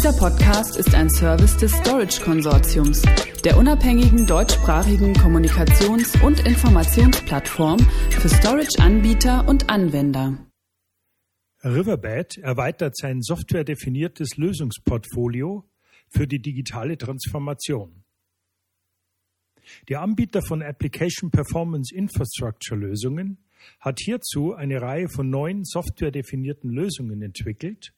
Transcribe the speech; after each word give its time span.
Dieser 0.00 0.16
Podcast 0.16 0.78
ist 0.78 0.94
ein 0.94 1.10
Service 1.10 1.58
des 1.58 1.72
Storage 1.72 2.22
Konsortiums, 2.22 3.02
der 3.44 3.58
unabhängigen 3.58 4.26
deutschsprachigen 4.26 5.12
Kommunikations- 5.12 6.18
und 6.24 6.40
Informationsplattform 6.46 7.78
für 8.08 8.30
Storage-Anbieter 8.30 9.46
und 9.46 9.68
Anwender. 9.68 10.38
Riverbed 11.62 12.38
erweitert 12.38 12.96
sein 12.96 13.20
softwaredefiniertes 13.20 14.38
Lösungsportfolio 14.38 15.68
für 16.08 16.26
die 16.26 16.40
digitale 16.40 16.96
Transformation. 16.96 18.02
Der 19.90 20.00
Anbieter 20.00 20.40
von 20.40 20.62
Application 20.62 21.30
Performance 21.30 21.94
Infrastructure 21.94 22.80
Lösungen 22.80 23.36
hat 23.80 23.98
hierzu 24.00 24.54
eine 24.54 24.80
Reihe 24.80 25.10
von 25.10 25.28
neuen 25.28 25.62
softwaredefinierten 25.62 26.70
Lösungen 26.70 27.20
entwickelt, 27.20 27.92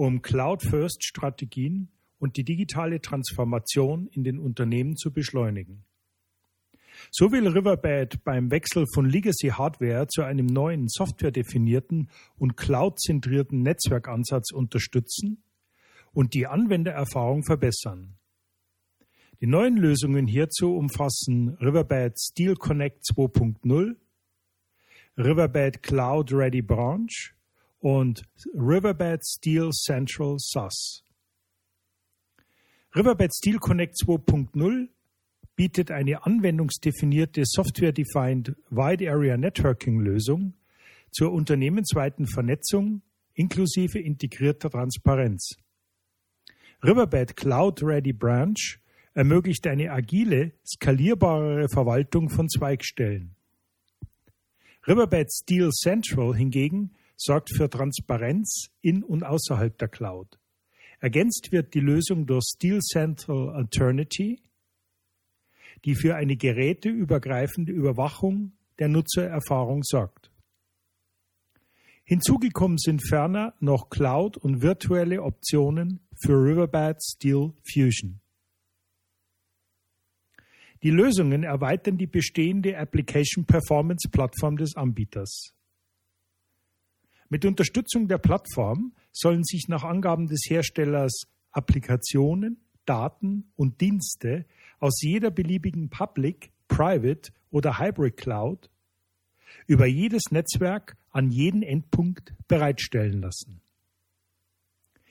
um 0.00 0.22
Cloud-First-Strategien 0.22 1.90
und 2.18 2.38
die 2.38 2.44
digitale 2.44 3.02
Transformation 3.02 4.06
in 4.06 4.24
den 4.24 4.38
Unternehmen 4.38 4.96
zu 4.96 5.12
beschleunigen. 5.12 5.84
So 7.10 7.30
will 7.32 7.46
Riverbed 7.46 8.24
beim 8.24 8.50
Wechsel 8.50 8.86
von 8.94 9.04
Legacy 9.04 9.48
Hardware 9.48 10.06
zu 10.08 10.22
einem 10.22 10.46
neuen 10.46 10.88
softwaredefinierten 10.88 12.08
und 12.38 12.56
cloud-zentrierten 12.56 13.60
Netzwerkansatz 13.60 14.52
unterstützen 14.52 15.42
und 16.12 16.32
die 16.32 16.46
Anwendererfahrung 16.46 17.44
verbessern. 17.44 18.16
Die 19.42 19.46
neuen 19.46 19.76
Lösungen 19.76 20.26
hierzu 20.26 20.76
umfassen 20.76 21.58
Riverbed 21.60 22.18
Steel 22.18 22.54
Connect 22.54 23.04
2.0, 23.04 23.96
Riverbed 25.18 25.82
Cloud 25.82 26.32
Ready 26.32 26.62
Branch 26.62 27.34
und 27.80 28.22
Riverbed 28.54 29.26
Steel 29.26 29.70
Central 29.70 30.36
SAS. 30.38 31.02
Riverbed 32.94 33.34
Steel 33.34 33.58
Connect 33.58 33.94
2.0 33.96 34.88
bietet 35.56 35.90
eine 35.90 36.24
anwendungsdefinierte 36.24 37.42
Software-Defined 37.44 38.54
Wide 38.70 39.10
Area 39.10 39.36
Networking 39.36 40.00
Lösung 40.00 40.54
zur 41.10 41.32
unternehmensweiten 41.32 42.26
Vernetzung 42.26 43.02
inklusive 43.34 43.98
integrierter 43.98 44.70
Transparenz. 44.70 45.56
Riverbed 46.82 47.36
Cloud 47.36 47.82
Ready 47.82 48.12
Branch 48.12 48.78
ermöglicht 49.14 49.66
eine 49.66 49.90
agile, 49.90 50.52
skalierbare 50.64 51.68
Verwaltung 51.68 52.30
von 52.30 52.48
Zweigstellen. 52.48 53.34
Riverbed 54.86 55.30
Steel 55.30 55.70
Central 55.70 56.34
hingegen 56.34 56.92
sorgt 57.20 57.54
für 57.54 57.68
Transparenz 57.68 58.70
in 58.80 59.04
und 59.04 59.24
außerhalb 59.24 59.76
der 59.76 59.88
Cloud. 59.88 60.38
Ergänzt 61.00 61.52
wird 61.52 61.74
die 61.74 61.80
Lösung 61.80 62.26
durch 62.26 62.44
Steel 62.54 62.80
Central 62.80 63.50
Alternity, 63.50 64.42
die 65.84 65.94
für 65.94 66.16
eine 66.16 66.36
geräteübergreifende 66.36 67.72
Überwachung 67.72 68.52
der 68.78 68.88
Nutzererfahrung 68.88 69.82
sorgt. 69.82 70.32
Hinzugekommen 72.04 72.78
sind 72.78 73.06
ferner 73.06 73.54
noch 73.60 73.90
Cloud- 73.90 74.38
und 74.38 74.62
virtuelle 74.62 75.22
Optionen 75.22 76.00
für 76.24 76.32
Riverbed 76.32 77.02
Steel 77.02 77.52
Fusion. 77.70 78.20
Die 80.82 80.90
Lösungen 80.90 81.44
erweitern 81.44 81.98
die 81.98 82.06
bestehende 82.06 82.78
Application 82.78 83.44
Performance 83.44 84.08
Plattform 84.08 84.56
des 84.56 84.74
Anbieters. 84.74 85.54
Mit 87.32 87.44
Unterstützung 87.44 88.08
der 88.08 88.18
Plattform 88.18 88.92
sollen 89.12 89.44
sich 89.44 89.68
nach 89.68 89.84
Angaben 89.84 90.26
des 90.26 90.40
Herstellers 90.48 91.22
Applikationen, 91.52 92.60
Daten 92.86 93.52
und 93.54 93.80
Dienste 93.80 94.46
aus 94.80 95.00
jeder 95.00 95.30
beliebigen 95.30 95.90
Public, 95.90 96.50
Private 96.66 97.32
oder 97.52 97.78
Hybrid 97.78 98.16
Cloud 98.16 98.68
über 99.68 99.86
jedes 99.86 100.24
Netzwerk 100.32 100.96
an 101.10 101.30
jeden 101.30 101.62
Endpunkt 101.62 102.34
bereitstellen 102.48 103.20
lassen. 103.20 103.60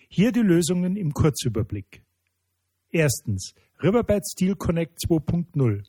Hier 0.09 0.33
die 0.33 0.41
Lösungen 0.41 0.97
im 0.97 1.13
Kurzüberblick. 1.13 2.03
Erstens 2.89 3.53
Riverbed 3.81 4.23
Steel 4.29 4.55
Connect 4.55 4.97
2.0. 5.07 5.85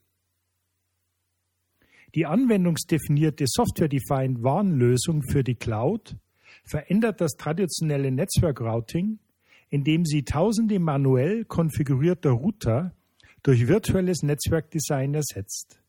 Die 2.15 2.26
anwendungsdefinierte 2.26 3.44
Software-Defined 3.47 4.43
Warnlösung 4.43 5.22
für 5.22 5.44
die 5.44 5.54
Cloud 5.54 6.16
verändert 6.65 7.21
das 7.21 7.32
traditionelle 7.37 8.10
Netzwerkrouting, 8.10 9.21
indem 9.69 10.04
sie 10.04 10.25
tausende 10.25 10.81
manuell 10.81 11.44
konfigurierter 11.44 12.31
Router 12.31 12.94
durch 13.43 13.69
virtuelles 13.69 14.22
Netzwerkdesign 14.22 15.15
ersetzt. 15.15 15.81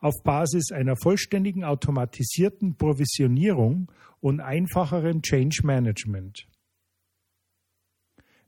Auf 0.00 0.14
Basis 0.22 0.70
einer 0.70 0.96
vollständigen 0.96 1.64
automatisierten 1.64 2.76
Provisionierung 2.76 3.90
und 4.20 4.40
einfacherem 4.40 5.22
Change 5.22 5.62
Management. 5.64 6.46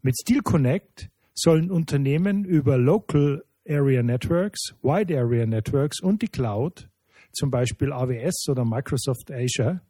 Mit 0.02 0.16
Steel 0.20 0.42
Connect 0.42 1.10
sollen 1.34 1.70
Unternehmen 1.70 2.44
über 2.44 2.78
Local 2.78 3.44
Area 3.68 4.02
Networks, 4.02 4.74
Wide 4.82 5.16
Area 5.16 5.46
Networks 5.46 6.00
und 6.00 6.22
die 6.22 6.28
Cloud, 6.28 6.88
zum 7.32 7.50
Beispiel 7.50 7.92
AWS 7.92 8.48
oder 8.48 8.64
Microsoft 8.64 9.30
Azure, 9.30 9.80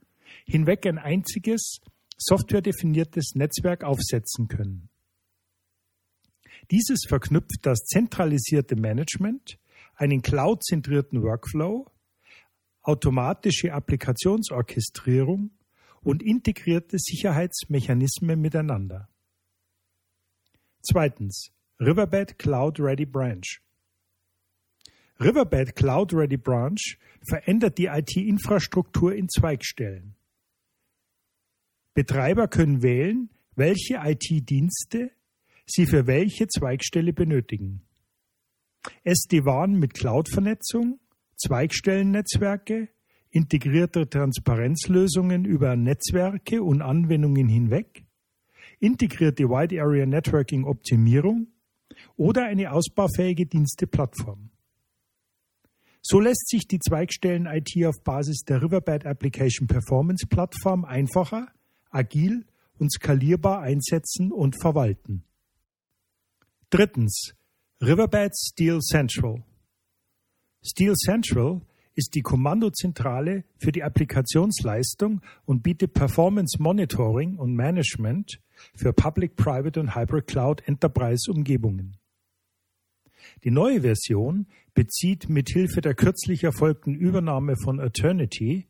hinweg 0.45 0.87
ein 0.87 0.99
einziges 0.99 1.81
softwaredefiniertes 2.17 3.35
Netzwerk 3.35 3.85
aufsetzen 3.85 4.49
können. 4.49 4.89
Dieses 6.71 7.05
verknüpft 7.07 7.61
das 7.63 7.81
zentralisierte 7.81 8.77
Management, 8.77 9.59
einen 9.95 10.23
cloud-zentrierten 10.23 11.23
Workflow, 11.23 11.87
automatische 12.83 13.73
Applikationsorchestrierung 13.73 15.51
und 16.03 16.23
integrierte 16.23 16.99
Sicherheitsmechanismen 16.99 18.41
miteinander. 18.41 19.09
Zweitens, 20.83 21.51
Riverbed 21.81 22.39
Cloud 22.39 22.81
Ready 22.81 23.07
Branch. 23.07 23.66
Riverbed 25.19 25.75
Cloud 25.75 26.13
Ready 26.13 26.37
Branch 26.37 26.99
verändert 27.27 27.79
die 27.79 27.87
IT-Infrastruktur 27.87 29.15
in 29.15 29.29
Zweigstellen. 29.31 30.15
Betreiber 31.95 32.49
können 32.49 32.83
wählen, 32.83 33.31
welche 33.55 33.97
IT-Dienste 34.05 35.11
sie 35.65 35.87
für 35.87 36.07
welche 36.07 36.47
Zweigstelle 36.49 37.15
benötigen. 37.15 37.81
SD-WAN 39.05 39.79
mit 39.79 39.95
Cloud-Vernetzung, 39.95 41.01
Zweigstellennetzwerke, 41.37 42.91
integrierte 43.31 44.09
Transparenzlösungen 44.09 45.47
über 45.47 45.77
Netzwerke 45.77 46.63
und 46.63 46.83
Anwendungen 46.83 47.49
hinweg, 47.49 48.05
integrierte 48.81 49.45
Wide 49.45 49.81
Area 49.81 50.05
Networking 50.05 50.65
Optimierung 50.65 51.49
oder 52.17 52.45
eine 52.45 52.71
ausbaufähige 52.71 53.47
Diensteplattform. 53.47 54.51
So 56.09 56.21
lässt 56.21 56.49
sich 56.49 56.69
die 56.69 56.79
Zweigstellen 56.79 57.47
IT 57.47 57.85
auf 57.85 58.01
Basis 58.05 58.45
der 58.45 58.63
Riverbed 58.63 59.05
Application 59.05 59.67
Performance 59.67 60.25
Plattform 60.29 60.85
einfacher, 60.85 61.49
agil 61.91 62.47
und 62.79 62.93
skalierbar 62.93 63.63
einsetzen 63.63 64.31
und 64.31 64.55
verwalten. 64.61 65.25
Drittens. 66.71 67.35
Riverbed 67.83 68.37
Steel 68.39 68.79
Central. 68.83 69.43
Steel 70.65 70.95
Central 70.95 71.63
ist 71.97 72.15
die 72.15 72.23
Kommandozentrale 72.23 73.43
für 73.59 73.73
die 73.73 73.83
Applikationsleistung 73.83 75.23
und 75.45 75.65
bietet 75.65 75.93
Performance 75.93 76.63
Monitoring 76.63 77.37
und 77.37 77.57
Management 77.57 78.41
für 78.77 78.93
Public, 78.93 79.35
Private 79.35 79.81
und 79.81 79.97
Hybrid 79.97 80.29
Cloud 80.29 80.63
Enterprise 80.69 81.29
Umgebungen. 81.29 81.97
Die 83.45 83.51
neue 83.51 83.83
Version 83.83 84.47
bezieht 84.75 85.29
mithilfe 85.29 85.81
der 85.81 85.95
kürzlich 85.95 86.45
erfolgten 86.45 86.95
Übernahme 86.95 87.55
von 87.63 87.79
Eternity 87.79 88.67